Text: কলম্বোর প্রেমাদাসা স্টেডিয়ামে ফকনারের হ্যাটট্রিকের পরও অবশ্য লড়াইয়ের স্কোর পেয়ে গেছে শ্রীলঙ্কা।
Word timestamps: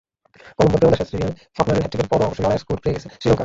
কলম্বোর 0.57 0.79
প্রেমাদাসা 0.79 1.05
স্টেডিয়ামে 1.07 1.37
ফকনারের 1.57 1.81
হ্যাটট্রিকের 1.83 2.11
পরও 2.11 2.25
অবশ্য 2.27 2.39
লড়াইয়ের 2.43 2.63
স্কোর 2.63 2.77
পেয়ে 2.83 2.95
গেছে 2.95 3.07
শ্রীলঙ্কা। 3.21 3.39